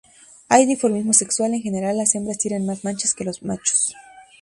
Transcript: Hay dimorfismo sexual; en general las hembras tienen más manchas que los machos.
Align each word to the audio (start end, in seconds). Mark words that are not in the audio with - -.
Hay 0.49 0.65
dimorfismo 0.65 1.13
sexual; 1.13 1.53
en 1.53 1.61
general 1.61 1.95
las 1.95 2.15
hembras 2.15 2.39
tienen 2.39 2.65
más 2.65 2.83
manchas 2.83 3.13
que 3.13 3.23
los 3.23 3.43
machos. 3.43 3.93